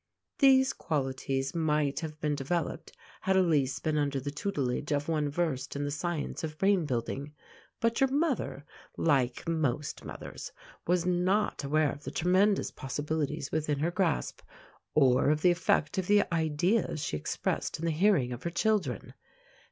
[0.39, 5.29] These qualities might have been developed had Elise been under the tutelage of some one
[5.29, 7.35] versed in the science of brain building,
[7.79, 8.65] but your mother,
[8.97, 10.51] like most mothers,
[10.87, 14.41] was not aware of the tremendous possibilities within her grasp,
[14.95, 19.13] or of the effect of the ideas she expressed in the hearing of her children.